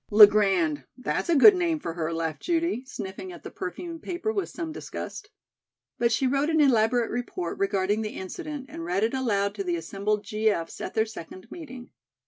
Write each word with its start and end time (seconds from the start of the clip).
"Le 0.09 0.25
Grand, 0.25 0.83
that's 0.97 1.29
a 1.29 1.35
good 1.35 1.55
name 1.55 1.77
for 1.79 1.93
her," 1.93 2.11
laughed 2.11 2.41
Judy, 2.41 2.83
sniffing 2.85 3.31
at 3.31 3.43
the 3.43 3.51
perfumed 3.51 4.01
paper 4.01 4.33
with 4.33 4.49
some 4.49 4.71
disgust. 4.71 5.29
But 5.99 6.11
she 6.11 6.25
wrote 6.25 6.49
an 6.49 6.59
elaborate 6.59 7.11
report 7.11 7.59
regarding 7.59 8.01
the 8.01 8.17
incident 8.17 8.65
and 8.67 8.83
read 8.83 9.03
it 9.03 9.13
aloud 9.13 9.53
to 9.53 9.63
the 9.63 9.75
assembled 9.75 10.23
G. 10.23 10.49
F.'s 10.49 10.81
at 10.81 10.95
their 10.95 11.05
second 11.05 11.51
meeting. 11.51 11.91